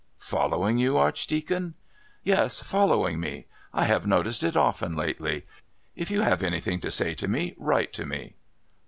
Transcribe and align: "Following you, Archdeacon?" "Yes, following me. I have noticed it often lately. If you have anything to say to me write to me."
"Following 0.17 0.79
you, 0.79 0.97
Archdeacon?" 0.97 1.75
"Yes, 2.23 2.59
following 2.59 3.19
me. 3.19 3.45
I 3.71 3.83
have 3.85 4.07
noticed 4.07 4.41
it 4.43 4.57
often 4.57 4.95
lately. 4.95 5.45
If 5.95 6.09
you 6.09 6.21
have 6.21 6.41
anything 6.41 6.79
to 6.79 6.89
say 6.89 7.13
to 7.13 7.27
me 7.27 7.53
write 7.55 7.93
to 7.93 8.07
me." 8.07 8.33